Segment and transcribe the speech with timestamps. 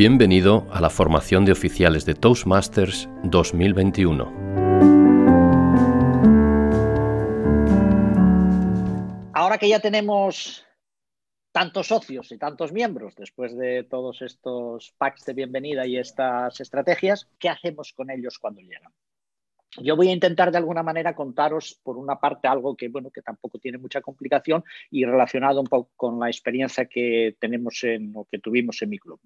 [0.00, 4.24] Bienvenido a la formación de oficiales de Toastmasters 2021.
[9.34, 10.64] Ahora que ya tenemos
[11.52, 17.28] tantos socios y tantos miembros después de todos estos packs de bienvenida y estas estrategias,
[17.38, 18.94] ¿qué hacemos con ellos cuando llegan?
[19.82, 23.20] Yo voy a intentar de alguna manera contaros, por una parte, algo que, bueno, que
[23.20, 28.24] tampoco tiene mucha complicación y relacionado un poco con la experiencia que tenemos en, o
[28.24, 29.20] que tuvimos en mi club.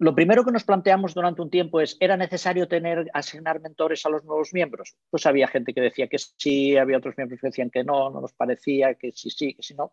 [0.00, 4.10] Lo primero que nos planteamos durante un tiempo es, ¿era necesario tener, asignar mentores a
[4.10, 4.94] los nuevos miembros?
[5.10, 8.20] Pues había gente que decía que sí, había otros miembros que decían que no, no
[8.20, 9.92] nos parecía, que sí, sí, que sí, no.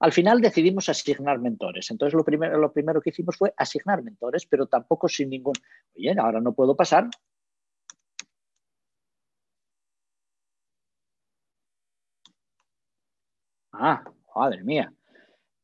[0.00, 1.88] Al final decidimos asignar mentores.
[1.92, 5.54] Entonces lo primero, lo primero que hicimos fue asignar mentores, pero tampoco sin ningún,
[5.96, 7.08] oye, ahora no puedo pasar.
[13.72, 14.02] Ah,
[14.34, 14.92] madre mía.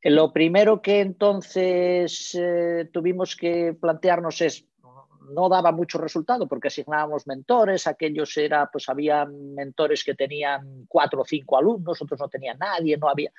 [0.04, 4.66] Lo primero que entonces eh, tuvimos que plantearnos es,
[5.30, 11.22] no daba mucho resultado porque asignábamos mentores, aquellos era, pues había mentores que tenían cuatro
[11.22, 13.32] o cinco alumnos, otros no tenían nadie, no había.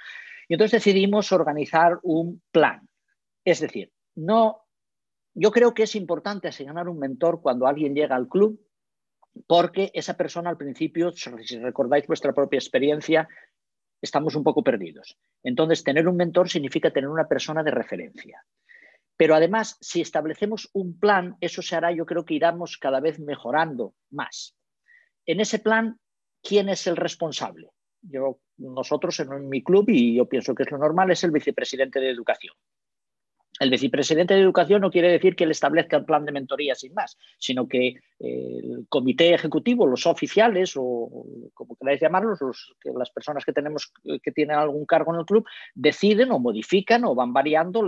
[0.48, 2.90] Y entonces decidimos organizar un plan.
[3.44, 4.66] Es decir, no,
[5.36, 8.60] yo creo que es importante asignar un mentor cuando alguien llega al club,
[9.46, 13.28] porque esa persona al principio, si recordáis vuestra propia experiencia,
[14.02, 15.18] estamos un poco perdidos.
[15.44, 18.44] Entonces, tener un mentor significa tener una persona de referencia.
[19.18, 23.20] Pero además, si establecemos un plan, eso se hará, yo creo que iremos cada vez
[23.20, 24.56] mejorando más.
[25.26, 26.00] En ese plan,
[26.42, 27.72] ¿quién es el responsable?
[28.02, 32.00] Yo, nosotros en mi club, y yo pienso que es lo normal, es el vicepresidente
[32.00, 32.56] de educación.
[33.58, 36.94] El vicepresidente de educación no quiere decir que él establezca el plan de mentoría sin
[36.94, 42.40] más, sino que eh, el comité ejecutivo, los oficiales o como queráis llamarlos,
[42.84, 47.16] las personas que tenemos que tienen algún cargo en el club, deciden o modifican o
[47.16, 47.82] van variando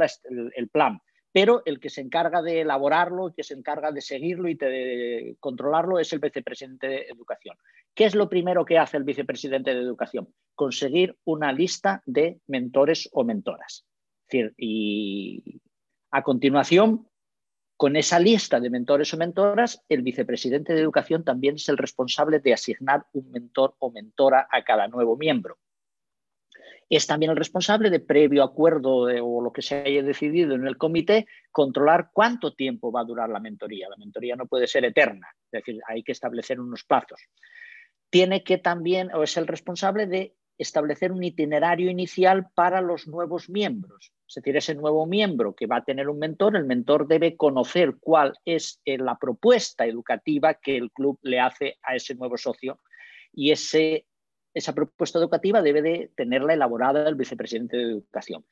[0.56, 1.02] el, plan.
[1.34, 5.36] Pero el que se encarga de elaborarlo, el que se encarga de seguirlo y de
[5.42, 7.58] controlarlo es el vicepresidente de educación.
[7.94, 10.34] ¿Qué es lo primero que hace el vicepresidente de educación?
[10.56, 13.86] Conseguir una lista de mentores o mentoras
[14.58, 15.62] y
[16.12, 17.08] a continuación,
[17.78, 22.40] con esa lista de mentores o mentoras, el vicepresidente de educación también es el responsable
[22.40, 25.60] de asignar un mentor o mentora a cada nuevo miembro.
[26.90, 30.78] Es también el responsable de, previo acuerdo o lo que se haya decidido en el
[30.78, 33.90] comité, controlar cuánto tiempo va a durar la mentoría.
[33.90, 37.22] La mentoría no puede ser eterna, es decir, hay que establecer unos plazos.
[38.10, 43.50] Tiene que también, o es el responsable de establecer un itinerario inicial para los nuevos
[43.50, 44.14] miembros.
[44.28, 47.96] Es decir, ese nuevo miembro que va a tener un mentor, el mentor debe conocer
[48.00, 52.82] cuál es eh, la propuesta educativa que el club le hace a ese nuevo socio
[53.32, 58.46] y esa propuesta educativa debe de tenerla elaborada el vicepresidente de educación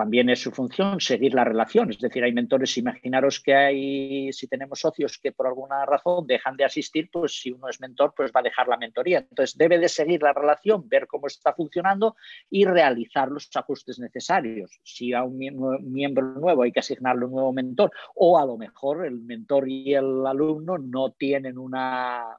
[0.00, 1.90] también es su función seguir la relación.
[1.90, 6.56] Es decir, hay mentores, imaginaros que hay, si tenemos socios que por alguna razón dejan
[6.56, 9.18] de asistir, pues si uno es mentor, pues va a dejar la mentoría.
[9.18, 12.16] Entonces, debe de seguir la relación, ver cómo está funcionando
[12.48, 14.80] y realizar los ajustes necesarios.
[14.84, 19.04] Si a un miembro nuevo hay que asignarle un nuevo mentor o a lo mejor
[19.04, 22.38] el mentor y el alumno no tienen una,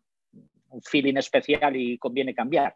[0.69, 2.75] un feeling especial y conviene cambiar.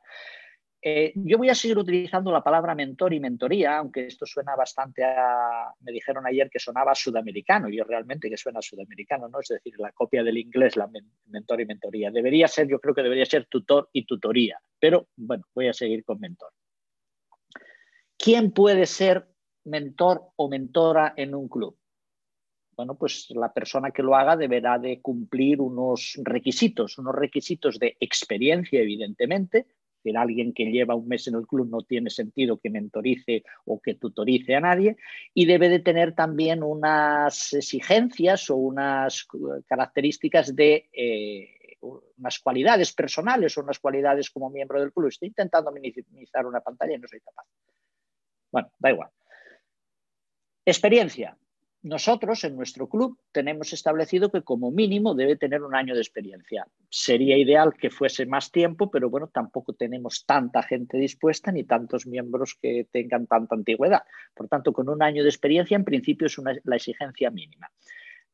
[0.88, 5.04] Eh, yo voy a seguir utilizando la palabra mentor y mentoría, aunque esto suena bastante
[5.04, 9.40] a, me dijeron ayer que sonaba sudamericano, y realmente que suena sudamericano, ¿no?
[9.40, 10.88] Es decir, la copia del inglés, la
[11.26, 12.12] mentor y mentoría.
[12.12, 16.04] Debería ser, yo creo que debería ser tutor y tutoría, pero bueno, voy a seguir
[16.04, 16.52] con mentor.
[18.16, 19.28] ¿Quién puede ser
[19.64, 21.80] mentor o mentora en un club?
[22.76, 27.98] Bueno, pues la persona que lo haga deberá de cumplir unos requisitos, unos requisitos de
[28.00, 29.66] experiencia, evidentemente,
[30.06, 33.82] decir, alguien que lleva un mes en el club no tiene sentido que mentorice o
[33.82, 34.98] que tutorice a nadie
[35.34, 39.28] y debe de tener también unas exigencias o unas
[39.68, 41.78] características de eh,
[42.18, 45.08] unas cualidades personales o unas cualidades como miembro del club.
[45.08, 47.46] Estoy intentando minimizar una pantalla y no soy capaz.
[48.52, 49.10] Bueno, da igual.
[50.66, 51.38] Experiencia
[51.86, 56.68] nosotros en nuestro club tenemos establecido que como mínimo debe tener un año de experiencia.
[56.90, 62.08] Sería ideal que fuese más tiempo, pero bueno, tampoco tenemos tanta gente dispuesta ni tantos
[62.08, 64.02] miembros que tengan tanta antigüedad.
[64.34, 67.70] Por tanto, con un año de experiencia en principio es la exigencia mínima.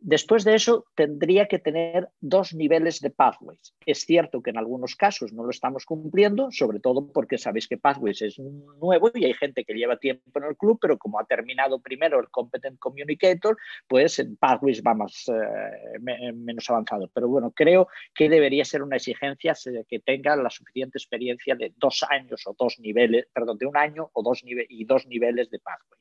[0.04, 3.76] Después de eso, tendría que tener dos niveles de Pathways.
[3.86, 7.78] Es cierto que en algunos casos no lo estamos cumpliendo, sobre todo porque sabéis que
[7.78, 11.26] Pathways es nuevo y hay gente que lleva tiempo en el club, pero como ha
[11.26, 13.56] terminado primero el Competent Communicator,
[13.88, 17.08] pues en Pathways va más, eh, menos avanzado.
[17.14, 19.54] Pero bueno, creo que debería ser una exigencia
[19.88, 24.10] que tenga la suficiente experiencia de dos años o dos niveles, perdón, de un año
[24.14, 26.01] o dos y dos niveles de Pathways.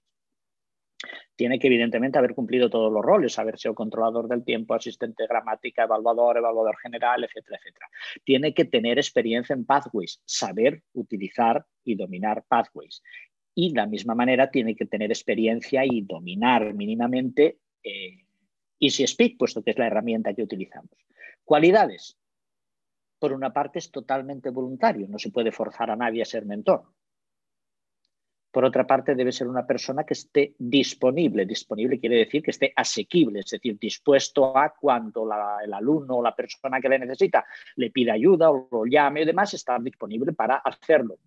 [1.41, 5.27] Tiene que evidentemente haber cumplido todos los roles, haber sido controlador del tiempo, asistente de
[5.27, 7.89] gramática, evaluador, evaluador general, etcétera, etcétera.
[8.25, 13.03] Tiene que tener experiencia en pathways, saber utilizar y dominar pathways.
[13.55, 18.19] Y de la misma manera tiene que tener experiencia y dominar mínimamente eh,
[18.79, 20.91] Easy Speak, puesto que es la herramienta que utilizamos.
[21.43, 22.19] Cualidades.
[23.19, 26.83] Por una parte es totalmente voluntario, no se puede forzar a nadie a ser mentor.
[28.51, 31.47] Por otra parte, debe ser una persona que esté disponible.
[31.47, 35.29] Disponible quiere decir que esté asequible, es decir, dispuesto a cuando
[35.63, 37.45] el alumno o la persona que le necesita
[37.77, 41.19] le pida ayuda o lo llame y demás, estar disponible para hacerlo.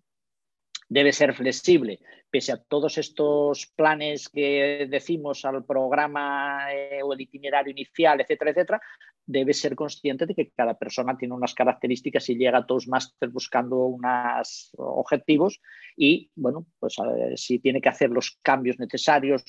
[0.94, 1.98] Debe ser flexible,
[2.30, 8.52] pese a todos estos planes que decimos al programa eh, o el itinerario inicial, etcétera,
[8.52, 8.80] etcétera,
[9.26, 13.76] debe ser consciente de que cada persona tiene unas características y llega a Toastmasters buscando
[13.86, 15.60] unos objetivos
[15.96, 16.94] y, bueno, pues
[17.34, 19.42] si tiene que hacer los cambios necesarios,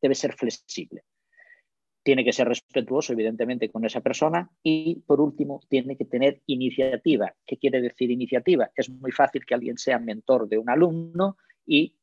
[0.00, 1.02] debe ser flexible.
[2.02, 7.32] Tiene que ser respetuoso, evidentemente, con esa persona y, por último, tiene que tener iniciativa.
[7.46, 8.70] ¿Qué quiere decir iniciativa?
[8.74, 11.94] Es muy fácil que alguien sea mentor de un alumno y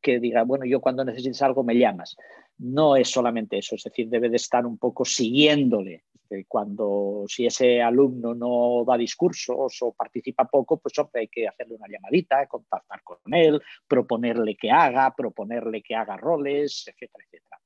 [0.00, 2.16] que diga, bueno, yo cuando necesites algo me llamas.
[2.58, 6.04] No es solamente eso, es decir, debe de estar un poco siguiéndole.
[6.48, 11.88] Cuando si ese alumno no da discursos o participa poco, pues hay que hacerle una
[11.88, 17.61] llamadita, contactar con él, proponerle que haga, proponerle que haga roles, etcétera, etcétera.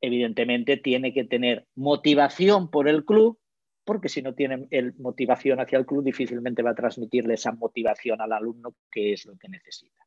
[0.00, 3.38] Evidentemente tiene que tener motivación por el club,
[3.84, 4.68] porque si no tiene
[4.98, 9.36] motivación hacia el club, difícilmente va a transmitirle esa motivación al alumno, que es lo
[9.36, 10.06] que necesita.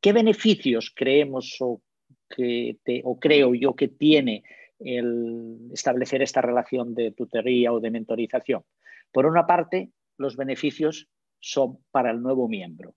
[0.00, 1.80] ¿Qué beneficios creemos o,
[2.28, 4.42] que o creo yo que tiene
[4.80, 8.64] el establecer esta relación de tutoría o de mentorización?
[9.12, 11.08] Por una parte, los beneficios
[11.38, 12.94] son para el nuevo miembro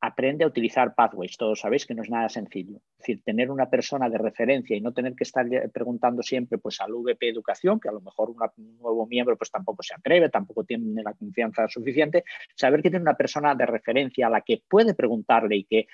[0.00, 1.36] aprende a utilizar pathways.
[1.36, 2.76] Todos sabéis que no es nada sencillo.
[2.76, 6.80] Es decir, tener una persona de referencia y no tener que estar preguntando siempre pues,
[6.80, 10.64] al VP Educación, que a lo mejor un nuevo miembro pues, tampoco se atreve, tampoco
[10.64, 12.24] tiene la confianza suficiente.
[12.54, 15.86] Saber que tiene una persona de referencia a la que puede preguntarle y que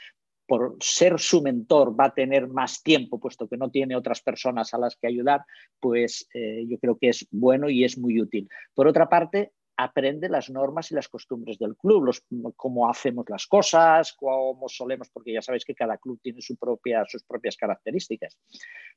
[0.46, 4.72] por ser su mentor va a tener más tiempo, puesto que no tiene otras personas
[4.74, 5.40] a las que ayudar,
[5.80, 8.48] pues eh, yo creo que es bueno y es muy útil.
[8.72, 12.24] Por otra parte, aprende las normas y las costumbres del club, los,
[12.56, 17.56] cómo hacemos las cosas, cómo solemos, porque ya sabéis que cada club tiene sus propias
[17.56, 18.38] características.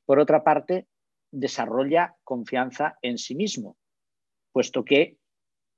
[0.04, 0.86] Por otra parte,
[1.30, 3.76] desarrolla confianza en sí mismo,
[4.52, 5.16] puesto que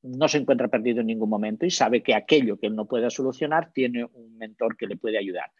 [0.03, 3.11] no se encuentra perdido en ningún momento y sabe que aquello que él no pueda
[3.11, 5.53] solucionar tiene un mentor que le puede ayudar.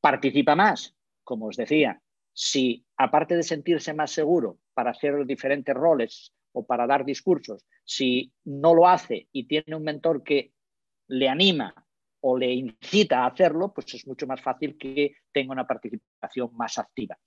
[0.00, 2.00] Participa más, como os decía,
[2.32, 7.64] si aparte de sentirse más seguro para hacer los diferentes roles o para dar discursos,
[7.84, 10.52] si no lo hace y tiene un mentor que
[11.08, 11.74] le anima
[12.20, 16.78] o le incita a hacerlo, pues es mucho más fácil que tenga una participación más
[16.78, 17.18] activa.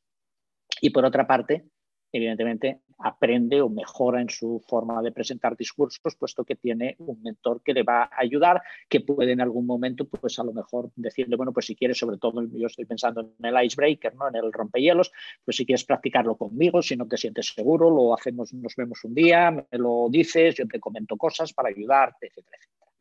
[0.82, 1.70] Y por otra parte,
[2.12, 7.62] evidentemente aprende o mejora en su forma de presentar discursos, puesto que tiene un mentor
[7.62, 11.36] que le va a ayudar, que puede en algún momento, pues a lo mejor decirle,
[11.36, 14.28] bueno, pues si quieres, sobre todo yo estoy pensando en el icebreaker, ¿no?
[14.28, 15.12] en el rompehielos,
[15.46, 19.14] pues si quieres practicarlo conmigo, si no te sientes seguro, lo hacemos, nos vemos un
[19.14, 22.92] día, me lo dices, yo te comento cosas para ayudarte, etcétera, etcétera.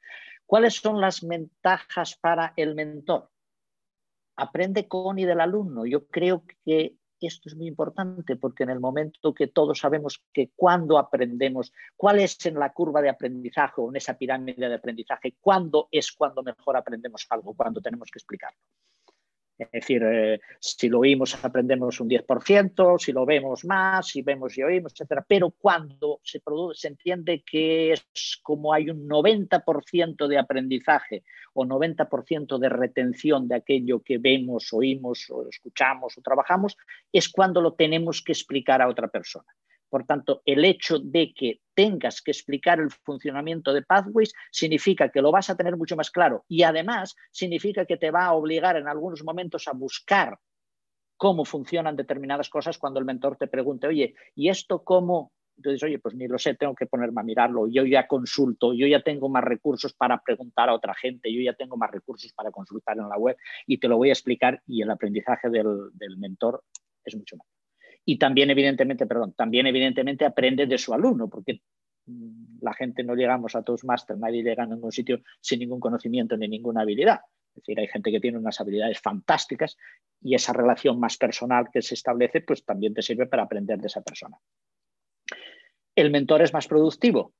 [0.44, 3.30] ¿Cuáles son las ventajas para el mentor?
[4.36, 5.86] Aprende con y del alumno.
[5.86, 10.50] Yo creo que esto es muy importante porque en el momento que todos sabemos que
[10.54, 15.36] cuando aprendemos, cuál es en la curva de aprendizaje o en esa pirámide de aprendizaje,
[15.40, 18.58] cuándo es cuando mejor aprendemos algo, cuando tenemos que explicarlo.
[19.58, 24.56] Es decir, eh, si lo oímos aprendemos un 10%, si lo vemos más, si vemos
[24.58, 25.22] y oímos, etc.
[25.26, 31.64] Pero cuando se, produce, se entiende que es como hay un 90% de aprendizaje o
[31.64, 36.76] 90% de retención de aquello que vemos, oímos o escuchamos o trabajamos,
[37.10, 39.46] es cuando lo tenemos que explicar a otra persona.
[39.88, 45.22] Por tanto, el hecho de que tengas que explicar el funcionamiento de Pathways significa que
[45.22, 48.76] lo vas a tener mucho más claro y además significa que te va a obligar
[48.76, 50.38] en algunos momentos a buscar
[51.16, 55.32] cómo funcionan determinadas cosas cuando el mentor te pregunte, oye, ¿y esto cómo?
[55.56, 58.86] Entonces, oye, pues ni lo sé, tengo que ponerme a mirarlo, yo ya consulto, yo
[58.86, 62.50] ya tengo más recursos para preguntar a otra gente, yo ya tengo más recursos para
[62.50, 66.18] consultar en la web y te lo voy a explicar y el aprendizaje del, del
[66.18, 66.62] mentor
[67.04, 67.55] es mucho más.
[68.08, 71.60] Y también, evidentemente, perdón, también evidentemente aprende de su alumno, porque
[72.06, 76.36] mm, la gente no llegamos a Toastmasters, nadie llega a ningún sitio sin ningún conocimiento
[76.36, 77.20] ni ninguna habilidad.
[77.48, 79.76] Es decir, hay gente que tiene unas habilidades fantásticas
[80.20, 83.88] y esa relación más personal que se establece, pues también te sirve para aprender de
[83.88, 84.38] esa persona.
[85.96, 87.34] El mentor es más productivo,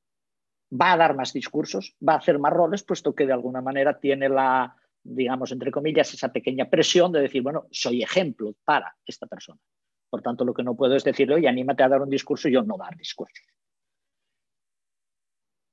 [0.72, 4.00] va a dar más discursos, va a hacer más roles, puesto que de alguna manera
[4.00, 4.74] tiene la
[5.08, 9.60] digamos, entre comillas, esa pequeña presión de decir, bueno, soy ejemplo para esta persona.
[10.08, 12.52] Por tanto, lo que no puedo es decirle, oye, anímate a dar un discurso y
[12.52, 13.44] yo no dar discursos.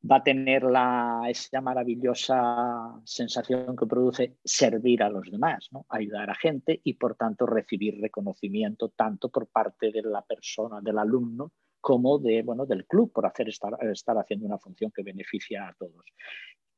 [0.10, 5.86] Va a tener la, esa maravillosa sensación que produce servir a los demás, ¿no?
[5.88, 10.98] ayudar a gente y, por tanto, recibir reconocimiento tanto por parte de la persona, del
[10.98, 15.68] alumno, como de, bueno, del club por hacer estar, estar haciendo una función que beneficia
[15.68, 16.06] a todos.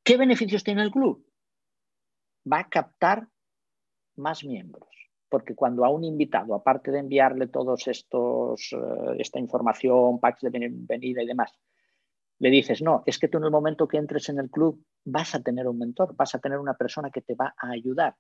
[0.03, 1.25] ¿Qué beneficios tiene el club?
[2.51, 3.27] Va a captar
[4.17, 4.94] más miembros
[5.35, 10.49] porque cuando a un invitado, aparte de enviarle todos estos, eh, esta información, packs de
[10.49, 11.51] bienvenida y demás,
[12.39, 15.35] le dices, no, es que tú en el momento que entres en el club vas
[15.35, 18.15] a tener un mentor, vas a tener una persona que te va a ayudar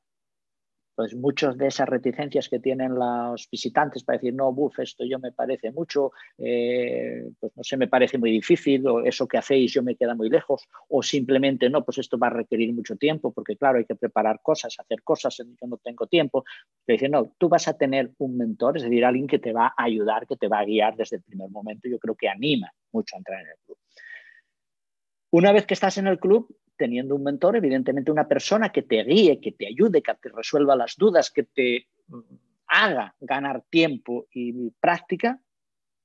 [0.95, 5.19] pues muchas de esas reticencias que tienen los visitantes para decir, no, buf, esto yo
[5.19, 9.73] me parece mucho, eh, pues no sé, me parece muy difícil, o eso que hacéis
[9.73, 13.33] yo me queda muy lejos, o simplemente no, pues esto va a requerir mucho tiempo,
[13.33, 16.45] porque claro, hay que preparar cosas, hacer cosas, yo no tengo tiempo.
[16.85, 19.73] Pero dice, no, tú vas a tener un mentor, es decir, alguien que te va
[19.77, 21.89] a ayudar, que te va a guiar desde el primer momento.
[21.89, 23.77] Yo creo que anima mucho a entrar en el club.
[25.31, 29.03] Una vez que estás en el club, teniendo un mentor, evidentemente una persona que te
[29.03, 32.19] guíe, que te ayude, que te resuelva las dudas, que te mm,
[32.67, 35.39] haga ganar tiempo y práctica,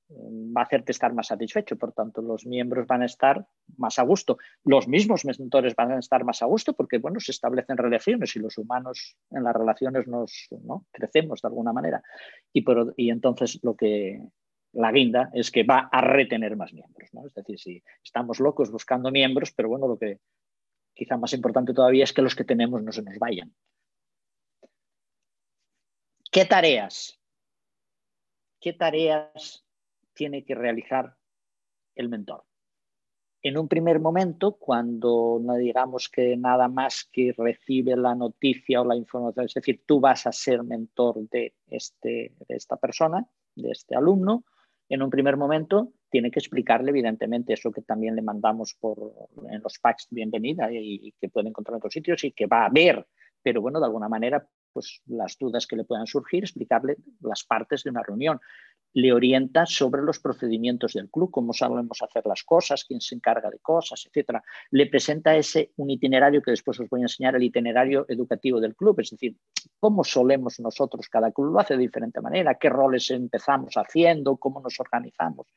[0.09, 1.77] mm, va a hacerte estar más satisfecho.
[1.77, 3.45] Por tanto, los miembros van a estar
[3.77, 4.37] más a gusto.
[4.63, 8.39] Los mismos mentores van a estar más a gusto porque, bueno, se establecen relaciones y
[8.39, 10.49] los humanos en las relaciones nos
[10.91, 12.01] crecemos de alguna manera.
[12.53, 12.63] Y,
[12.97, 14.21] y entonces lo que,
[14.73, 17.09] la guinda es que va a retener más miembros.
[17.25, 20.19] Es decir, si estamos locos buscando miembros, pero bueno, lo que
[20.93, 23.53] quizá más importante todavía es que los que tenemos no se nos vayan.
[26.31, 27.19] ¿Qué tareas?
[28.59, 29.65] ¿Qué tareas
[30.13, 31.17] tiene que realizar
[31.95, 32.45] el mentor?
[33.43, 38.85] En un primer momento, cuando no digamos que nada más que recibe la noticia o
[38.85, 43.71] la información, es decir, tú vas a ser mentor de, este, de esta persona, de
[43.71, 44.45] este alumno,
[44.89, 49.13] en un primer momento tiene que explicarle, evidentemente, eso que también le mandamos por,
[49.49, 52.65] en los packs de bienvenida y, que puede encontrar en otros sitios y que va
[52.65, 53.07] a ver,
[53.41, 57.83] pero bueno, de alguna manera, pues las dudas que le puedan surgir, explicarle las partes
[57.83, 58.39] de una reunión
[58.93, 63.49] le orienta sobre los procedimientos del club, cómo sabemos hacer las cosas, quién se encarga
[63.49, 64.43] de cosas, etcétera.
[64.71, 68.75] Le presenta ese un itinerario que después os voy a enseñar, el itinerario educativo del
[68.75, 69.37] club, es decir,
[69.79, 74.59] cómo solemos nosotros, cada club lo hace de diferente manera, qué roles empezamos haciendo, cómo
[74.61, 75.47] nos organizamos.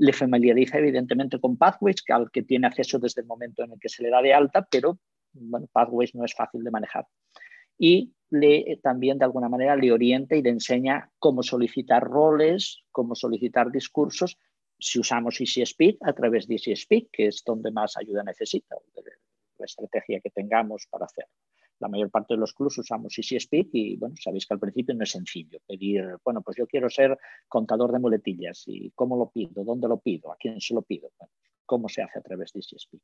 [0.00, 3.88] Le familiariza evidentemente con Pathways, al que tiene acceso desde el momento en el que
[3.88, 4.98] se le da de alta, pero
[5.32, 7.06] bueno, Pathways no es fácil de manejar
[7.80, 13.14] y le, también de alguna manera le orienta y le enseña cómo solicitar roles, cómo
[13.14, 14.38] solicitar discursos,
[14.78, 18.76] si usamos Easy Speak a través de Easy Speak, que es donde más ayuda necesita,
[19.58, 21.32] la estrategia que tengamos para hacerlo.
[21.80, 24.94] La mayor parte de los clubs usamos Easy Speak y bueno, sabéis que al principio
[24.94, 27.18] no es sencillo pedir, bueno, pues yo quiero ser
[27.48, 31.10] contador de muletillas y cómo lo pido, dónde lo pido, a quién se lo pido,
[31.66, 33.02] cómo se hace a través de Easy Speak.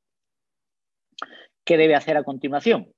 [1.64, 2.92] ¿Qué debe hacer a continuación?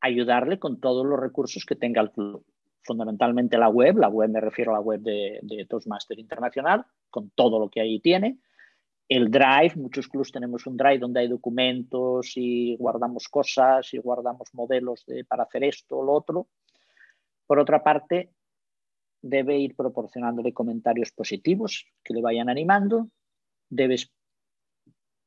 [0.00, 2.44] ayudarle con todos los recursos que tenga el club.
[2.82, 7.58] Fundamentalmente la web, la web me refiero a la web de, Toastmaster Internacional, con todo
[7.58, 8.38] lo que ahí tiene.
[9.10, 14.54] El Drive, muchos clubs tenemos un Drive donde hay documentos y guardamos cosas y guardamos
[14.54, 16.46] modelos para hacer esto o lo otro.
[17.44, 18.30] Por otra parte,
[19.20, 23.08] debe ir proporcionándole comentarios positivos que le vayan animando.
[23.68, 24.12] Debes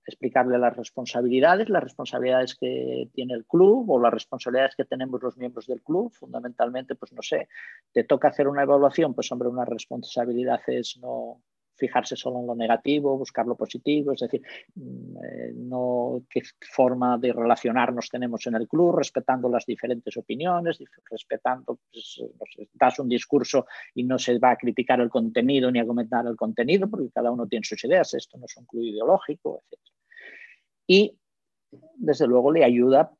[0.05, 5.35] explicarle las responsabilidades, las responsabilidades que tiene el club o las responsabilidades que tenemos los
[5.35, 6.09] miembros del club.
[6.13, 7.49] Fundamentalmente, pues no sé,
[7.91, 11.41] te toca hacer una evaluación, pues hombre, una responsabilidad es no
[11.75, 14.41] fijarse solo en lo negativo, buscar lo positivo, es decir,
[14.75, 20.79] mm, eh, no qué forma de relacionarnos tenemos en el club, respetando las diferentes opiniones,
[21.09, 22.23] respetando, pues,
[22.73, 26.35] das un discurso y no se va a criticar el contenido ni a comentar el
[26.35, 29.93] contenido, porque cada uno tiene sus ideas, esto no es un club ideológico, etc
[30.87, 31.17] y
[31.95, 33.11] desde luego le ayuda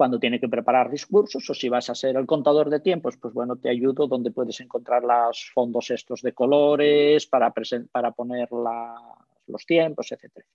[0.00, 3.34] cuando tiene que preparar discursos o si vas a ser el contador de tiempos, pues
[3.34, 7.52] bueno, te ayudo donde puedes encontrar los fondos estos de colores para,
[7.92, 10.46] para poner los tiempos, etcétera.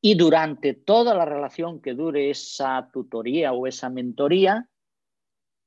[0.00, 4.68] Y durante toda la relación que dure esa tutoría o esa mentoría,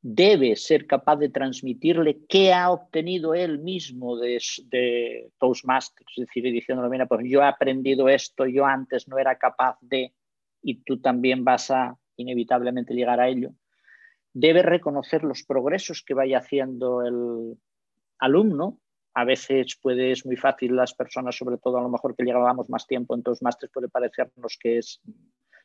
[0.01, 6.43] debe ser capaz de transmitirle qué ha obtenido él mismo de, de Toastmasters, es decir,
[6.43, 10.13] diciéndole, mira, pues yo he aprendido esto, yo antes no era capaz de,
[10.61, 13.51] y tú también vas a inevitablemente llegar a ello.
[14.33, 17.57] Debe reconocer los progresos que vaya haciendo el
[18.19, 18.79] alumno.
[19.13, 22.69] A veces puede, es muy fácil las personas, sobre todo a lo mejor que llevábamos
[22.69, 25.01] más tiempo en Toastmasters, puede parecernos que es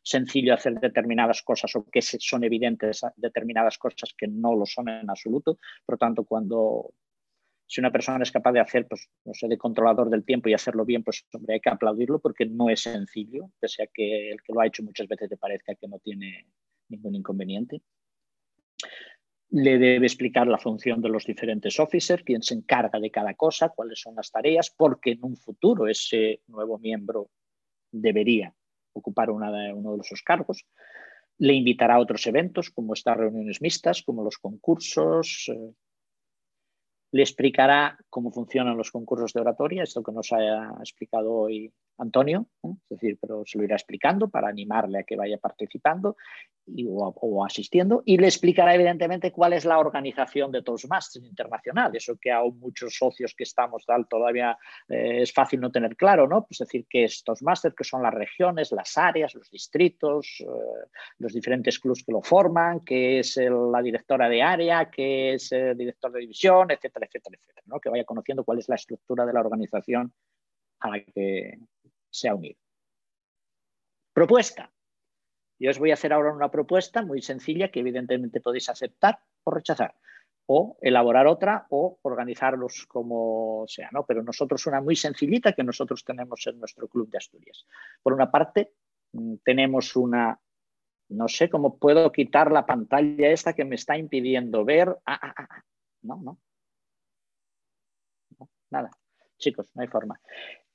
[0.03, 5.11] sencillo hacer determinadas cosas o que son evidentes determinadas cosas que no lo son en
[5.11, 5.59] absoluto.
[5.85, 6.93] Por lo tanto, cuando
[7.67, 10.55] si una persona es capaz de hacer, pues, no sé, de controlador del tiempo y
[10.55, 14.41] hacerlo bien, pues hombre, hay que aplaudirlo porque no es sencillo, pese a que el
[14.43, 16.47] que lo ha hecho muchas veces te parezca que no tiene
[16.89, 17.83] ningún inconveniente.
[19.51, 23.71] Le debe explicar la función de los diferentes officers, quién se encarga de cada cosa,
[23.71, 27.31] cuáles son las tareas, porque en un futuro ese nuevo miembro
[27.91, 28.55] debería
[28.93, 30.65] ocupar una de, uno de esos cargos.
[31.39, 35.73] Le invitará a otros eventos, como estas reuniones mixtas, como los concursos, eh,
[37.13, 42.47] le explicará cómo funcionan los concursos de oratoria, esto que nos ha explicado hoy Antonio,
[42.63, 46.17] es decir, pero se lo irá explicando para animarle a que vaya participando
[46.89, 52.33] o, asistiendo y le explicará evidentemente cuál es la organización de Toastmasters Internacional, eso que
[52.33, 56.45] a muchos socios que estamos tal todavía eh, es fácil no tener claro, ¿no?
[56.45, 60.89] Pues decir, que es Toastmasters, que son las regiones, las áreas, los distritos, eh,
[61.19, 65.77] los diferentes clubs que lo forman, que es la directora de área, que es el
[65.77, 67.79] director de división, etcétera, etcétera, etcétera, ¿no?
[67.79, 70.13] Que vaya conociendo cuál es la estructura de la organización
[70.81, 71.59] a la que
[72.17, 72.59] se ha unido.
[74.13, 74.73] Propuesta.
[75.59, 79.51] Yo os voy a hacer ahora una propuesta muy sencilla que evidentemente podéis aceptar o
[79.51, 79.95] rechazar,
[80.47, 84.05] o elaborar otra o organizarlos como sea, ¿no?
[84.05, 87.67] Pero nosotros una muy sencillita que nosotros tenemos en nuestro club de Asturias.
[88.03, 88.73] Por una parte,
[89.13, 90.39] mm, tenemos una,
[91.09, 94.89] no sé cómo puedo quitar la pantalla esta que me está impidiendo ver.
[95.07, 95.63] Ah, ah, ah,
[96.03, 96.39] no, no.
[98.71, 98.91] Nada,
[99.39, 100.21] chicos, no hay forma.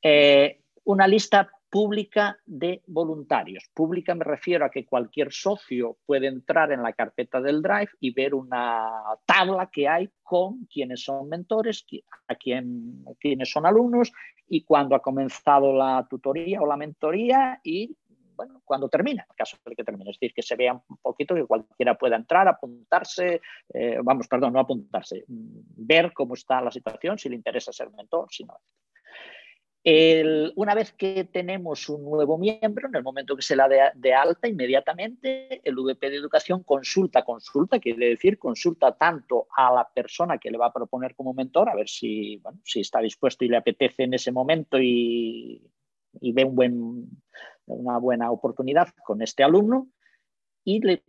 [0.01, 3.69] Eh, una lista pública de voluntarios.
[3.73, 8.11] Pública me refiero a que cualquier socio puede entrar en la carpeta del Drive y
[8.11, 8.89] ver una
[9.25, 11.85] tabla que hay con quienes son mentores,
[12.27, 14.11] a quién, quienes son alumnos
[14.49, 17.95] y cuándo ha comenzado la tutoría o la mentoría y
[18.35, 20.09] bueno, cuando termina, en caso de que termine.
[20.09, 23.39] Es decir, que se vea un poquito, que cualquiera pueda entrar, apuntarse,
[23.73, 27.91] eh, vamos, perdón, no apuntarse, mm, ver cómo está la situación, si le interesa ser
[27.91, 28.57] mentor, si no
[29.83, 34.47] una vez que tenemos un nuevo miembro, en el momento que se la de, alta,
[34.47, 40.51] inmediatamente el VP de Educación consulta, consulta, quiere decir consulta tanto a la persona que
[40.51, 44.03] le va a proponer como mentor, a ver si, si está dispuesto y le apetece
[44.03, 45.63] en ese momento y,
[46.13, 47.09] ve un buen,
[47.65, 49.87] una buena oportunidad con este alumno,
[50.63, 51.03] y le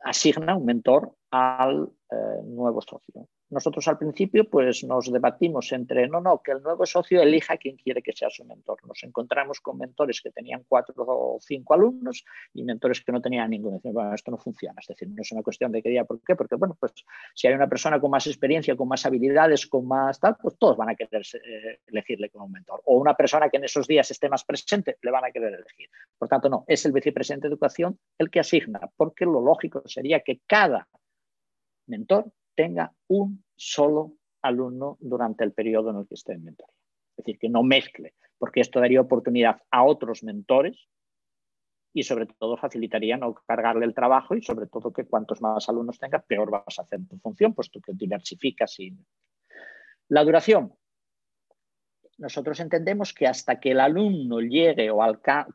[0.00, 3.28] asigna un mentor al eh, nuevo socio.
[3.50, 7.76] Nosotros al principio pues nos debatimos entre, no, no, que el nuevo socio elija quien
[7.76, 8.78] quiere que sea su mentor.
[8.86, 13.50] Nos encontramos con mentores que tenían cuatro o cinco alumnos y mentores que no tenían
[13.50, 13.80] ninguno.
[13.82, 14.76] bueno, esto no funciona.
[14.80, 16.34] Es decir, no es una cuestión de qué día, ¿por qué?
[16.34, 16.92] Porque, bueno, pues
[17.34, 20.76] si hay una persona con más experiencia, con más habilidades, con más tal, pues todos
[20.76, 22.82] van a querer eh, elegirle como mentor.
[22.84, 25.88] O una persona que en esos días esté más presente, le van a querer elegir.
[26.18, 30.20] Por tanto, no, es el vicepresidente de educación el que asigna, porque lo lógico sería
[30.20, 30.88] que cada
[31.88, 36.74] mentor tenga un solo alumno durante el periodo en el que esté en mentoría.
[37.16, 40.88] Es decir, que no mezcle, porque esto daría oportunidad a otros mentores
[41.92, 45.98] y sobre todo facilitaría no cargarle el trabajo y sobre todo que cuantos más alumnos
[45.98, 48.78] tengas, peor vas a hacer tu función, puesto que diversificas.
[48.78, 48.96] Y...
[50.08, 50.74] La duración.
[52.18, 55.00] Nosotros entendemos que hasta que el alumno llegue o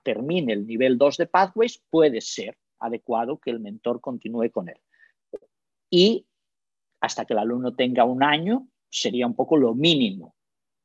[0.04, 4.78] termine el nivel 2 de Pathways, puede ser adecuado que el mentor continúe con él.
[5.96, 6.26] Y
[7.02, 10.34] hasta que el alumno tenga un año, sería un poco lo mínimo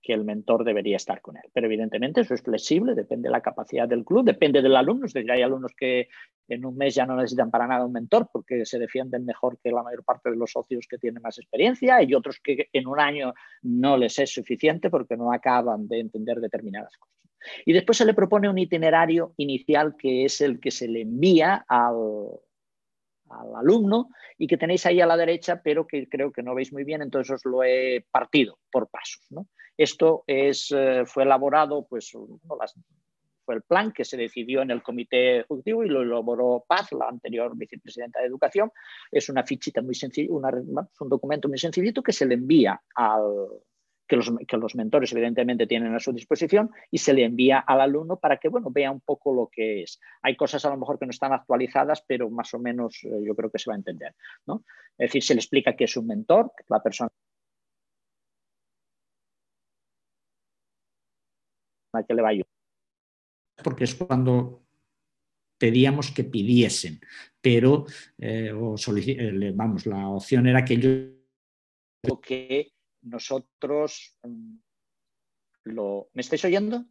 [0.03, 1.45] que el mentor debería estar con él.
[1.55, 5.07] Pero evidentemente eso es flexible, depende de la capacidad del club, depende del alumno.
[5.07, 6.09] Es decir, hay alumnos que
[6.47, 9.71] en un mes ya no necesitan para nada un mentor porque se defienden mejor que
[9.71, 13.01] la mayor parte de los socios que tienen más experiencia y otros que en un
[13.01, 17.17] año no les es suficiente porque no acaban de entender determinadas cosas.
[17.65, 21.65] Y después se le propone un itinerario inicial que es el que se le envía
[21.67, 21.95] al,
[23.31, 26.73] al alumno y que tenéis ahí a la derecha, pero que creo que no veis
[26.73, 29.27] muy bien, entonces os lo he partido por pasos.
[29.77, 32.13] Esto es, eh, fue elaborado, pues,
[33.45, 37.09] fue el plan que se decidió en el comité ejecutivo y lo elaboró Paz, la
[37.09, 38.71] anterior vicepresidenta de Educación.
[39.11, 43.49] Es una fichita muy sencilla, un documento muy sencillito que se le envía al,
[44.09, 44.17] que
[44.57, 48.49] los, mentores evidentemente tienen a su disposición y se le envía al alumno para que
[48.49, 50.01] bueno, vea un poco lo que es.
[50.23, 53.37] Hay cosas a lo mejor que no están actualizadas, pero más o menos eh, yo
[53.37, 54.15] creo que se va a entender.
[54.47, 54.65] ¿no?
[54.97, 57.11] Es decir, se le explica que es un mentor, que la persona
[62.07, 62.49] que le va a ayudar.
[63.63, 64.63] Porque es cuando
[65.59, 67.01] pedíamos que pidiesen,
[67.41, 67.85] pero
[68.17, 72.19] eh, eh, vamos, la opción era que yo...
[72.23, 72.73] Que
[73.09, 74.57] nosotros mm,
[75.65, 76.09] lo...
[76.15, 76.85] ¿Me estáis oyendo?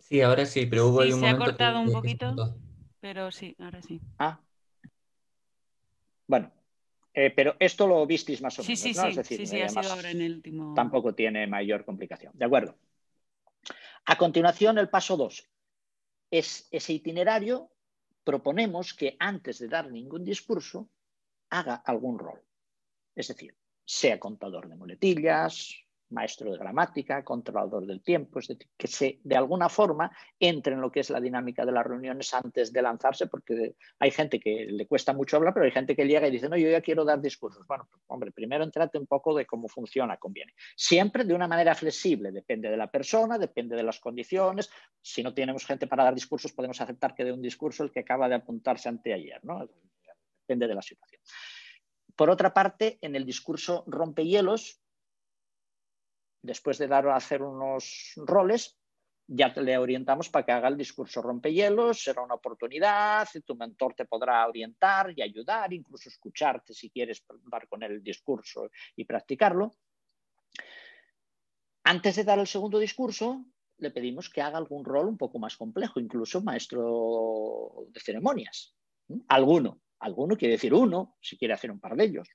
[0.00, 2.58] Sí, ahora sí, pero hubo Sí, un se ha momento cortado un que- poquito.
[3.00, 4.00] Pero sí, ahora sí.
[4.18, 4.40] Ah.
[6.26, 6.52] Bueno,
[7.14, 9.02] eh, pero esto lo visteis más o Sí, menos, sí, ¿no?
[9.02, 10.74] sí, Es decir, sí, sí, ha sido ahora en el último.
[10.74, 12.32] tampoco tiene mayor complicación.
[12.36, 12.76] De acuerdo.
[14.06, 15.48] A continuación, el paso 2.
[16.30, 17.70] Es ese itinerario,
[18.24, 20.88] proponemos que antes de dar ningún discurso,
[21.50, 22.42] haga algún rol.
[23.14, 28.40] Es decir, sea contador de muletillas, maestro de gramática, controlador del tiempo,
[28.76, 32.72] que de alguna forma entre en lo que es la dinámica de las reuniones antes
[32.72, 36.28] de lanzarse, porque hay gente que le cuesta mucho hablar, pero hay gente que llega
[36.28, 37.66] y dice, no, yo ya quiero dar discursos.
[37.66, 40.54] Bueno, pues, hombre, primero entrate un poco de cómo funciona, conviene.
[40.76, 44.70] Siempre de una manera flexible, depende de la persona, depende de las condiciones.
[45.00, 48.00] Si no tenemos gente para dar discursos, podemos aceptar que dé un discurso el que
[48.00, 49.68] acaba de apuntarse anteayer, ¿no?
[50.42, 51.20] Depende de la situación.
[52.16, 54.80] Por otra parte, en el discurso rompehielos,
[56.42, 58.78] después de dar a hacer unos roles,
[59.28, 64.04] ya le orientamos para que haga el discurso rompehielos, será una oportunidad, tu mentor te
[64.04, 69.76] podrá orientar y ayudar, incluso escucharte si quieres dar con él el discurso y practicarlo.
[71.84, 73.44] Antes de dar el segundo discurso,
[73.78, 78.74] le pedimos que haga algún rol un poco más complejo, incluso maestro de ceremonias.
[79.28, 82.28] Alguno, alguno quiere decir uno, si quiere hacer un par de ellos.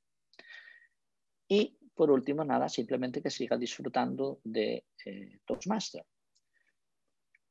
[1.48, 6.06] Y por último, nada, simplemente que siga disfrutando de eh, Toastmaster.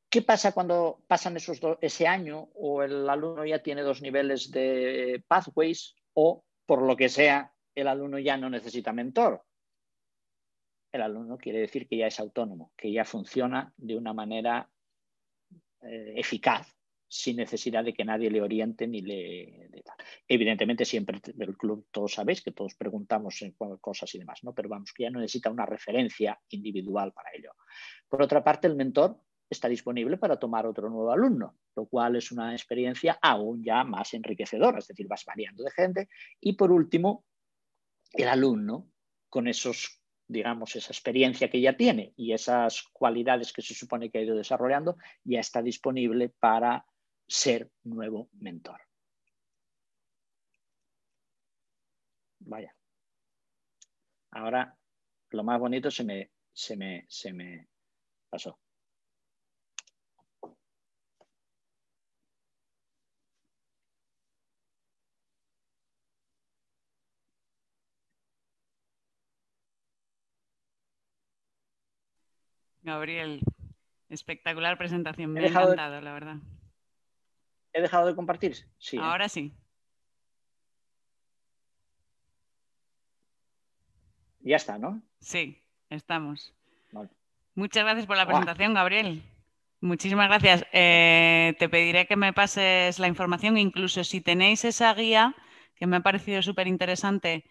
[0.09, 5.23] ¿Qué pasa cuando pasan esos ese año o el alumno ya tiene dos niveles de
[5.25, 9.41] pathways o, por lo que sea, el alumno ya no necesita mentor?
[10.91, 14.69] El alumno quiere decir que ya es autónomo, que ya funciona de una manera
[15.81, 16.75] eh, eficaz,
[17.13, 19.69] sin necesidad de que nadie le oriente ni le...
[20.25, 24.53] Evidentemente siempre del club todos sabéis que todos preguntamos cu- cosas y demás, ¿no?
[24.53, 27.51] pero vamos, que ya no necesita una referencia individual para ello.
[28.07, 29.19] Por otra parte, el mentor
[29.49, 34.13] está disponible para tomar otro nuevo alumno, lo cual es una experiencia aún ya más
[34.13, 36.07] enriquecedora, es decir, vas variando de gente.
[36.39, 37.25] Y por último,
[38.13, 38.89] el alumno,
[39.27, 44.19] con esos digamos, esa experiencia que ya tiene y esas cualidades que se supone que
[44.19, 44.95] ha ido desarrollando,
[45.25, 46.85] ya está disponible para
[47.31, 48.81] ser nuevo mentor.
[52.39, 52.75] Vaya.
[54.31, 54.75] Ahora,
[55.29, 57.69] lo más bonito se me, se me, se me
[58.29, 58.59] pasó.
[72.83, 73.39] Gabriel,
[74.09, 75.31] espectacular presentación.
[75.31, 76.37] Me ha de- encantado, la verdad.
[77.73, 78.55] ¿He dejado de compartir?
[78.77, 78.97] Sí.
[78.97, 79.01] ¿eh?
[79.01, 79.53] Ahora sí.
[84.41, 85.01] Ya está, ¿no?
[85.19, 86.53] Sí, estamos.
[86.91, 87.09] Vale.
[87.55, 89.21] Muchas gracias por la presentación, Gabriel.
[89.81, 90.65] Muchísimas gracias.
[90.73, 95.35] Eh, te pediré que me pases la información, incluso si tenéis esa guía,
[95.75, 97.45] que me ha parecido súper interesante,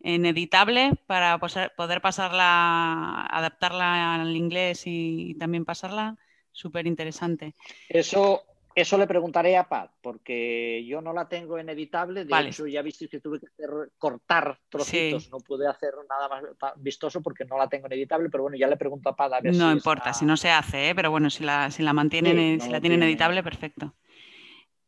[0.00, 6.18] en editable, para poder pasarla, adaptarla al inglés y también pasarla,
[6.52, 7.54] súper interesante.
[7.88, 12.24] Eso, eso le preguntaré a Pat, porque yo no la tengo en editable.
[12.24, 12.48] De Vale.
[12.48, 15.24] hecho, ya visteis que tuve que hacer- cortar trocitos.
[15.24, 15.30] Sí.
[15.30, 18.66] No pude hacer nada más vistoso porque no la tengo en editable, pero bueno, ya
[18.66, 20.94] le pregunto a Pat a ver No si importa, está- si no se hace, ¿eh?
[20.94, 23.12] pero bueno, si la, si la mantienen, Sí, no si la tienen tiene.
[23.12, 23.94] editable, perfecto.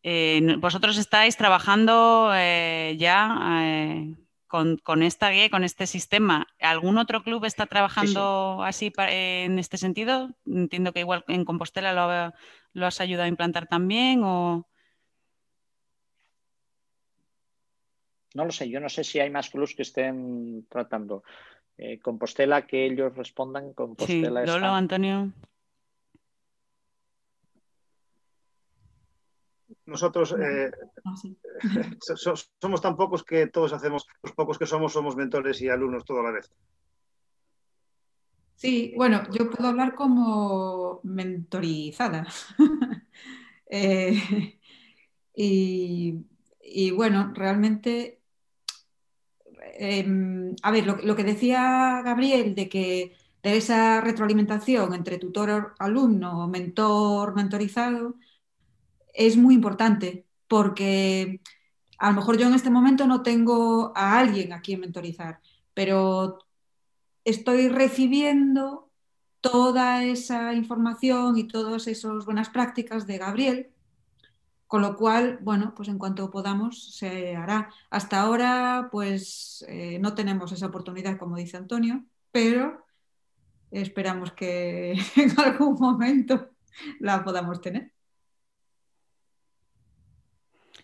[0.02, 3.34] Eh, vosotros estáis trabajando eh, ya
[4.46, 6.46] con, con esta guía con este sistema.
[6.60, 10.30] ¿Algún otro club está trabajando así en este sentido?
[10.46, 12.32] Entiendo que igual en Compostela lo,
[12.76, 14.66] lo has ayudado a implantar también o...
[18.34, 21.22] No lo sé, yo no sé si hay más clubs que estén tratando.
[21.78, 25.32] Eh, Compostela, que ellos respondan, Sí, Compostela Lolo, está- Antonio.
[29.86, 30.70] Nosotros eh,
[31.04, 31.34] Ah, sí.
[32.02, 35.68] so- so- somos tan pocos que todos hacemos, los pocos que somos, somos mentores y
[35.70, 36.52] alumnos todo a la vez.
[38.56, 42.26] Sí, bueno, yo puedo hablar como mentorizada.
[43.68, 44.60] Eh,
[45.34, 48.20] y, bueno, realmente,
[49.78, 56.48] em, a ver, lo, que decía Gabriel de que de esa retroalimentación entre tutor-alumno o
[56.48, 58.14] mentor-mentorizado
[59.14, 61.40] es muy importante porque
[61.98, 65.40] a lo mejor yo en este momento no tengo a alguien a quien mentorizar,
[65.74, 66.45] pero
[67.26, 68.88] estoy recibiendo
[69.40, 73.70] toda esa información y todas esas buenas prácticas de Gabriel,
[74.68, 77.68] con lo cual, bueno, pues en cuanto podamos se hará.
[77.90, 82.86] Hasta ahora, pues eh, no tenemos esa oportunidad, como dice Antonio, pero
[83.72, 86.50] esperamos que en algún momento
[87.00, 87.92] la podamos tener.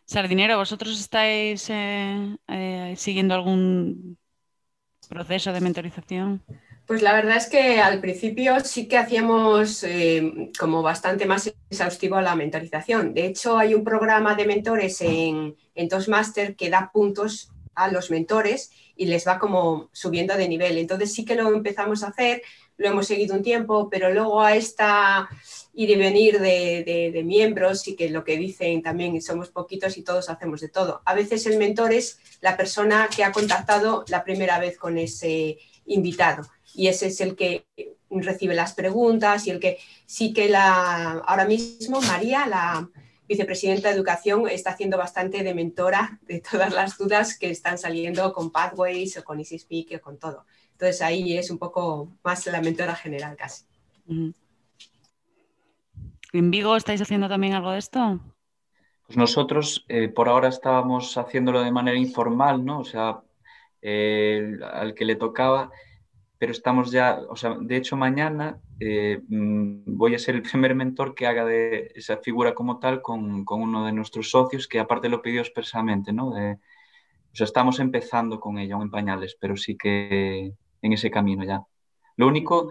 [0.05, 4.19] Sardinero, ¿vosotros estáis eh, eh, siguiendo algún
[5.13, 6.43] proceso de mentorización?
[6.87, 12.21] Pues la verdad es que al principio sí que hacíamos eh, como bastante más exhaustivo
[12.21, 13.15] la mentorización.
[13.15, 18.11] De hecho, hay un programa de mentores en, en Toastmaster que da puntos a los
[18.11, 20.77] mentores y les va como subiendo de nivel.
[20.79, 22.43] Entonces sí que lo empezamos a hacer,
[22.83, 25.29] lo hemos seguido un tiempo, pero luego a esta
[25.75, 30.29] ir y venir de, miembros y que lo que dicen también somos poquitos y todos
[30.29, 31.03] hacemos de todo.
[31.05, 35.59] A veces el mentor es la persona que ha contactado la primera vez con ese
[35.87, 36.43] invitado
[36.75, 37.67] y ese es el que
[38.11, 42.89] recibe las preguntas y el que sí que la ahora mismo María la
[43.29, 48.33] vicepresidenta de educación está haciendo bastante de mentora de todas las dudas que están saliendo
[48.33, 50.45] con Pathways o con Easy Speak o con todo.
[50.73, 53.65] Entonces ahí es un poco más la mentora general casi.
[56.33, 58.21] ¿En Vigo estáis haciendo también algo de esto?
[59.07, 62.81] Pues nosotros eh, por ahora estábamos haciéndolo de manera informal, ¿no?
[62.81, 63.21] O sea,
[63.83, 65.71] eh, al que le tocaba,
[66.43, 70.75] pero estamos ya, o sea, de hecho mañana eh, mm, voy a ser el primer
[70.75, 75.09] mentor que haga de esa figura como tal con, uno de nuestros socios, que aparte
[75.09, 76.31] lo pidió expresamente, ¿no?
[76.31, 80.53] o sea, estamos empezando con ella, aún en pañales, pero sí que
[80.83, 81.63] en ese camino ya.
[82.17, 82.71] Lo único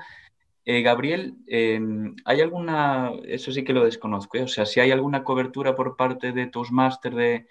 [0.66, 4.44] eh, Gabriel, em, ¿hay alguna, eso sí que lo desconozco, ¿eh?
[4.44, 7.48] o sea, si hay alguna cobertura por parte de Toastmaster, de,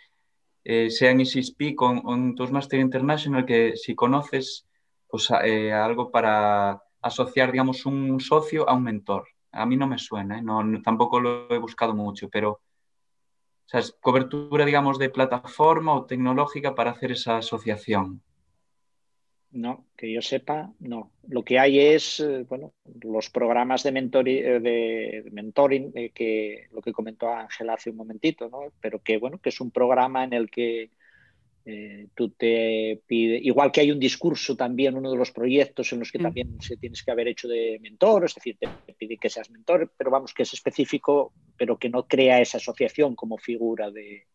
[0.64, 4.66] eh, sea en EasySpeak o en Toastmaster International, que si conoces
[5.10, 9.26] pues, algo para asociar, digamos, un socio a un mentor?
[9.52, 13.92] A mí no me suena, no, tampoco lo he buscado mucho, pero o sea, es
[14.00, 18.20] cobertura, digamos, de plataforma o tecnológica para hacer esa asociación.
[19.52, 21.12] No, que yo sepa, no.
[21.28, 26.80] Lo que hay es, eh, bueno, los programas de, eh, de mentoring, eh, que lo
[26.80, 28.72] que comentó Ángel hace un momentito, ¿no?
[28.80, 30.90] Pero que, bueno, que es un programa en el que
[32.14, 36.10] tú te pide, igual que hay un discurso también, uno de los proyectos en los
[36.10, 36.22] que mm.
[36.22, 39.92] también se tienes que haber hecho de mentor, es decir, te pide que seas mentor,
[39.96, 44.26] pero vamos, que es específico, pero que no crea esa asociación como figura de,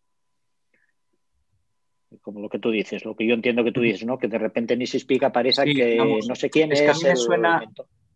[2.22, 4.18] como lo que tú dices, lo que yo entiendo que tú dices, ¿no?
[4.18, 6.82] Que de repente en Easy Speak aparece que no sé quién es.
[6.82, 7.64] a, mí me suena,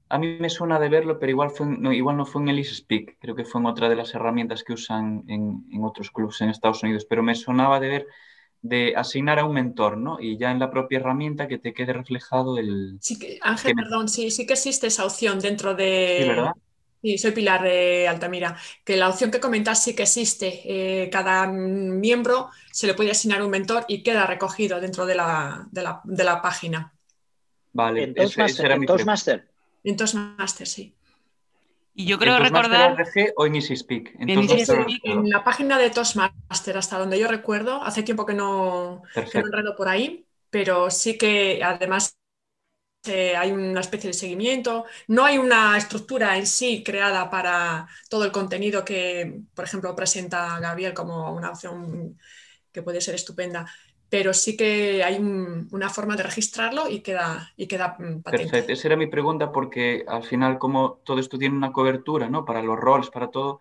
[0.10, 2.64] a mí me suena de verlo, pero igual, fue, no, igual no fue en el
[2.64, 6.42] Speak, creo que fue en otra de las herramientas que usan en, en otros clubs
[6.42, 8.08] en Estados Unidos, pero me sonaba de ver
[8.62, 10.20] de asignar a un mentor, ¿no?
[10.20, 12.98] Y ya en la propia herramienta que te quede reflejado el...
[13.00, 16.20] Sí, Ángel, perdón, sí, sí que existe esa opción dentro de...
[16.22, 16.52] Sí, ¿verdad?
[17.02, 18.58] Sí, soy Pilar de Altamira.
[18.84, 20.62] Que la opción que comentas sí que existe.
[20.66, 25.66] Eh, cada miembro se le puede asignar un mentor y queda recogido dentro de la,
[25.72, 26.94] de la, página.
[27.72, 29.48] Vale, en Toastmaster, en Toastmaster.
[29.86, 30.94] En Toastmaster, sí.
[32.00, 32.96] Y yo creo recordar.
[33.36, 34.16] o en EasySpeak?
[34.20, 39.42] En, en, la página de Toastmaster, hasta donde yo recuerdo, hace tiempo que no, que
[39.42, 42.18] no enredo por ahí, pero sí que además
[43.06, 48.24] eh, hay una especie de seguimiento, no hay una estructura en sí creada para todo
[48.24, 52.18] el contenido que, por ejemplo, presenta Gabriel como una opción
[52.72, 53.70] que puede ser estupenda,
[54.10, 58.50] pero sí que hay una forma de registrarlo y queda, y queda mm, patente.
[58.50, 62.44] Perfecto, esa era mi pregunta porque al final como todo esto tiene una cobertura, ¿no?
[62.44, 63.60] Para los roles, para todo,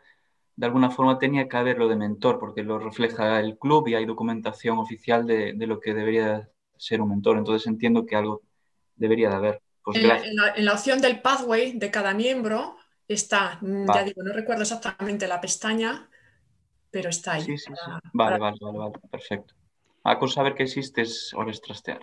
[0.56, 4.06] de alguna forma tenía que haberlo de mentor porque lo refleja el club y hay
[4.06, 8.42] documentación oficial de, de lo que debería ser un mentor, entonces entiendo que algo
[8.96, 9.62] debería de haber.
[9.82, 14.62] Pues en, la, opción del pathway de cada miembro está, mm, ya digo, no recuerdo
[14.62, 16.08] exactamente la pestaña,
[16.90, 17.42] pero está ahí.
[17.42, 17.90] Sí, sí, sí.
[18.12, 19.57] Vale, vale, vale, perfecto.
[20.04, 21.34] A con saber que existe es
[21.64, 22.00] trastear.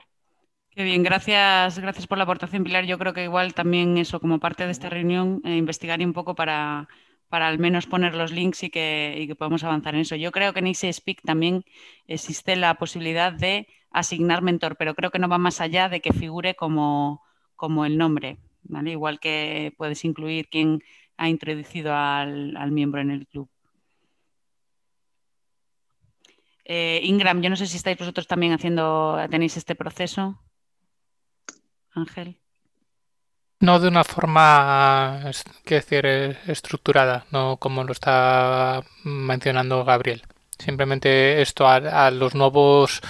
[0.75, 2.85] Qué bien, gracias, gracias por la aportación, Pilar.
[2.85, 6.35] Yo creo que igual también eso, como parte de esta reunión, eh, investigaría un poco
[6.35, 6.89] para,
[7.29, 10.17] para al menos poner los links y que, y que podamos avanzar en eso.
[10.17, 11.63] Yo creo que en Easy Speak también
[12.07, 16.11] existe la posibilidad de asignar mentor, pero creo que no va más allá de que
[16.11, 17.23] figure como,
[17.55, 18.91] como el nombre, ¿vale?
[18.91, 20.81] Igual que puedes incluir quién
[21.15, 23.49] ha introducido al, miembro en el club.
[26.65, 30.39] Eh, Ingram, yo no sé si estáis vosotros también haciendo, tenéis este proceso.
[31.93, 32.37] Ángel.
[33.59, 35.31] No de una forma,
[35.63, 36.05] que decir,
[36.47, 40.23] estructurada, no como lo está mencionando Gabriel.
[40.57, 43.01] Simplemente esto a los nuevos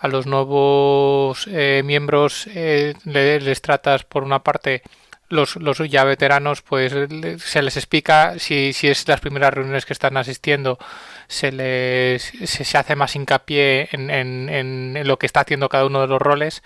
[0.00, 4.82] a los nuevos eh, miembros eh, les, tratas por una parte
[5.28, 6.92] los, los, ya veteranos, pues
[7.38, 10.78] se les explica si, si es las primeras reuniones que están asistiendo,
[11.30, 16.00] se les se, hace más hincapié en, en, en, lo que está haciendo cada uno
[16.00, 16.62] de los roles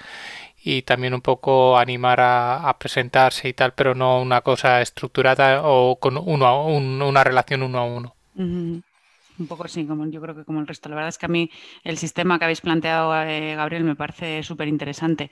[0.64, 5.96] y también un poco animar a, presentarse y tal, pero no una cosa estructurada o
[5.96, 8.14] con uno una relación uno a uno.
[8.36, 10.88] Un poco así, como yo creo que como el resto.
[10.88, 11.50] La verdad es que a mí
[11.82, 15.28] el sistema que habéis planteado, eh, Gabriel, me parece súper interesante.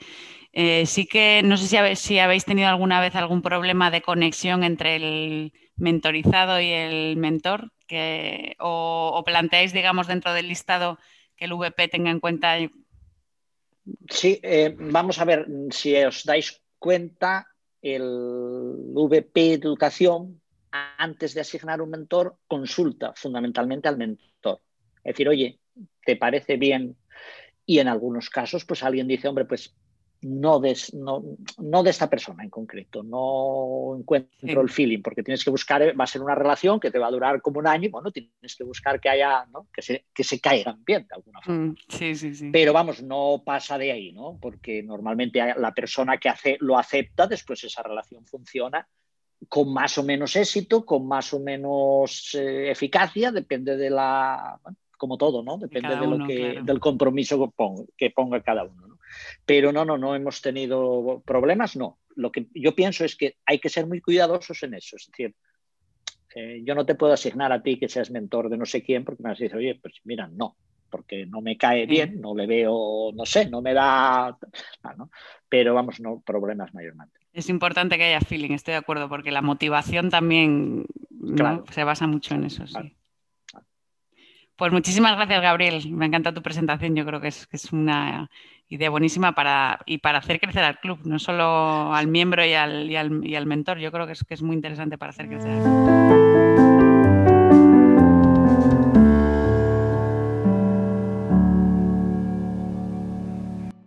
[0.51, 4.63] Eh, sí que no sé si si habéis tenido alguna vez algún problema de conexión
[4.63, 7.71] entre el mentorizado y el mentor,
[8.59, 10.97] o, planteáis, digamos, dentro del listado
[11.35, 12.57] que el VP tenga en cuenta.
[14.09, 17.47] Sí, eh, vamos a ver, si os dais cuenta,
[17.81, 18.03] el
[18.93, 24.61] VP Educación, antes de asignar un mentor, consulta fundamentalmente al mentor.
[25.03, 25.59] Es decir, oye,
[26.05, 26.95] ¿te parece bien?
[27.65, 29.75] Y en algunos casos, pues alguien dice, hombre, pues
[30.23, 35.49] no de, no, de esta persona en concreto, no encuentro el feeling, porque tienes que
[35.49, 37.87] buscar, eh, va a ser una relación que te va a durar como un año,
[37.87, 39.67] y bueno, tienes que buscar que haya, ¿no?
[39.73, 41.65] que, se, que se caigan bien de alguna forma.
[41.65, 42.49] Mm, sí, sí, sí.
[42.51, 44.37] Pero vamos, no pasa de ahí, ¿no?
[44.41, 48.87] Porque normalmente la persona que hace, lo acepta, después esa relación funciona
[49.49, 54.59] con más o menos éxito, con más o menos eh, eficacia, depende de la,
[54.97, 55.57] como todo, ¿no?
[55.57, 58.87] Depende de, lo que, del compromiso que ponga, que ponga cada uno.
[58.87, 58.92] ¿no?
[59.45, 61.99] Pero no, no, no hemos tenido problemas, no.
[62.15, 64.95] Lo que yo pienso es que hay que ser muy cuidadosos en eso.
[64.95, 65.35] Es decir,
[66.35, 69.03] eh, yo no te puedo asignar a ti que seas mentor de no sé quién
[69.03, 70.55] porque me vas a decir, oye, pues mira, no,
[70.89, 75.09] porque no me cae bien, no le veo, no sé, no me da, ah, ¿no?
[75.49, 77.19] pero vamos, no problemas mayormente.
[77.33, 80.85] Es importante que haya feeling, estoy de acuerdo, porque la motivación también
[81.71, 82.67] se basa mucho en eso.
[82.67, 82.95] Sí.
[84.55, 85.91] Pues muchísimas gracias, Gabriel.
[85.91, 86.95] Me encanta tu presentación.
[86.95, 88.29] Yo creo que es, que es una
[88.73, 92.89] idea buenísima para, y para hacer crecer al club, no solo al miembro y al,
[92.89, 93.77] y al, y al mentor.
[93.77, 96.52] Yo creo que es, que es muy interesante para hacer crecer al club.